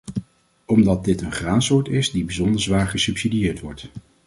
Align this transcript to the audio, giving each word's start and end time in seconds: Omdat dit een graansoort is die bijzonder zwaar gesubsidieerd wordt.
Omdat 0.65 1.03
dit 1.05 1.21
een 1.21 1.31
graansoort 1.31 1.87
is 1.87 2.11
die 2.11 2.25
bijzonder 2.25 2.61
zwaar 2.61 2.87
gesubsidieerd 2.87 3.59
wordt. 3.59 3.89